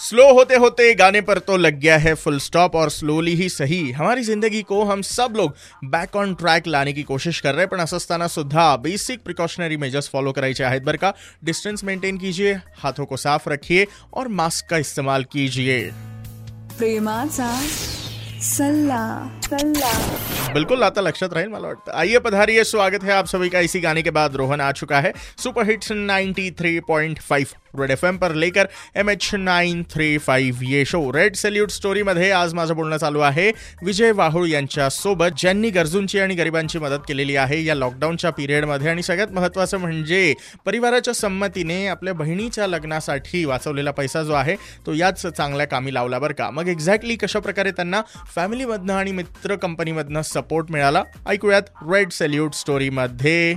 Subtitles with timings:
[0.00, 3.90] Slow होते होते गाने पर तो लग गया है फुल स्टॉप और स्लोली ही सही।
[3.92, 7.68] हमारी ज़िंदगी को हम सब लोग बैक ऑन ट्रॅक लाने की कोशिश कर रहे हैं
[7.68, 11.12] पण असं असताना सुद्धा बेसिक प्रिकॉशनरी मेजर्स फॉलो करायचे आहेत बरं का।
[11.44, 15.80] डिस्टेंस मेंटेन कीजिए हाथों को साफ़ रखिए और मास्क का इस्तेमाल कीजिए।
[16.78, 17.50] प्रेमाचा
[18.42, 19.04] सल्ला
[19.44, 19.92] सल्ला।
[20.54, 24.02] बिल्कुल आता लक्षात राहील मला वाटतं आइए पधारिए स्वागत है आप सभी का। इसी गाने
[24.02, 28.66] के बाद रोहन आ चुका है। Super hits 93.5 red F M पर लेकर
[28.96, 33.50] M H nine three five ये शो रेड सेल्यूट स्टोरीमध्ये आज माझं बोलणं चालू आहे.
[33.82, 39.32] विजय वाहुळ यांच्यासोबत ज्यांनी गरजूंची आणि गरिबांची मदत केलेली आहे या लॉकडाऊनच्या पिरियडमध्ये आणि सगळ्यात
[39.32, 40.34] महत्त्वाचं म्हणजे
[40.66, 44.56] परिवाराच्या संमतीने आपल्या बहिणीच्या लग्नासाठी वाचवलेला पैसा जो आहे
[44.86, 46.50] तो याच चांगल्या कामी लावला बरं का.
[46.50, 48.00] मग एक्झॅक्टली कशा प्रकारे त्यांना
[48.34, 51.02] फॅमिलीमधनं आणि मित्र कंपनीमधनं सपोर्ट मिळाला?
[51.28, 53.52] ऐकूयात रेड सेल्यूट स्टोरीमध्ये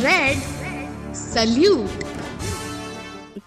[0.00, 0.38] रेड
[1.14, 2.03] सल्यूट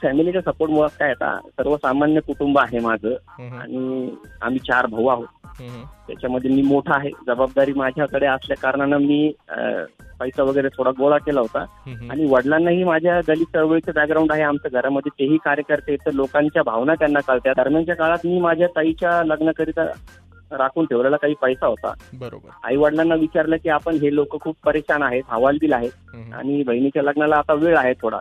[0.01, 3.13] फॅमिलीच्या सपोर्ट मुळे काय आता सर्वसामान्य कुटुंब आहे माझं
[3.59, 4.09] आणि
[4.41, 5.27] आम्ही चार भाऊ आहोत.
[6.07, 7.09] त्याच्यामध्ये मी मोठा आहे.
[7.27, 9.31] जबाबदारी माझ्याकडे असल्या कारणानं मी
[10.19, 11.63] पैसा वगैरे थोडा गोळा केला होता.
[12.11, 15.09] आणि वडिलांनाही माझ्या दलित चळवळीचं बॅकग्राऊंड आहे आमच्या घरामध्ये.
[15.19, 19.85] तेही कार्यकर्ते तर लोकांच्या भावना त्यांना कळत्या दरम्यानच्या काळात मी माझ्या ताईच्या लग्नाकरिता
[20.51, 21.93] राखून ठेवलेला काही पैसा होता.
[22.13, 22.49] बरोबर.
[22.63, 25.23] आई वडिलांना विचारलं की आपण हे लोक खूप परेशान आहेत.
[25.27, 25.91] हवालदिल आहेत.
[26.33, 28.17] आणि बहिणीच्या लग्नाला आता वेळ आहे थोडा.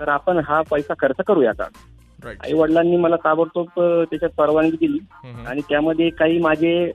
[0.00, 1.68] तर आपण हा पैसा खर्च करूया का?
[2.28, 3.68] आई वडिलांनी मला ताबडतोब
[4.04, 4.98] त्याच्यात परवानगी दिली.
[5.46, 6.92] आणि त्यामध्ये काही माझे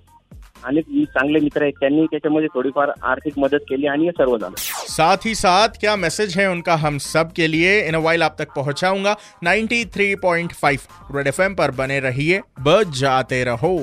[0.64, 4.56] अनेक चांगले मित्र आहेत त्यांनी त्याच्यामध्ये थोडीफार आर्थिक मदत केली आणि हे सर्व झालं.
[4.90, 7.88] साथ ही साथ क्या मैसेज है उनका हम सब के लिए?
[7.88, 13.78] इन वाइल आप तक पहुंचाऊंगा। 93.5 रेड एफएम पर बने रहिए बजाते रहो।